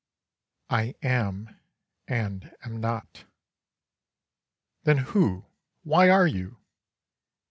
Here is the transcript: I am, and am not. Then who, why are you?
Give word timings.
I 0.71 0.95
am, 1.03 1.57
and 2.07 2.55
am 2.63 2.77
not. 2.81 3.25
Then 4.81 4.97
who, 5.13 5.45
why 5.83 6.09
are 6.09 6.25
you? 6.25 6.57